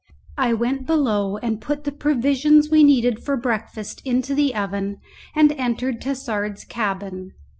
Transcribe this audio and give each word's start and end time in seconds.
I 0.39 0.53
went 0.53 0.87
below, 0.87 1.37
and 1.37 1.61
put 1.61 1.83
the 1.83 1.91
provisions 1.91 2.71
we 2.71 2.83
needed 2.83 3.23
for 3.23 3.37
breakfast 3.37 4.01
into 4.03 4.33
the 4.33 4.55
oven, 4.55 4.97
and 5.35 5.51
entered 5.51 6.01
Tassard's 6.01 6.63
cabin. 6.63 7.33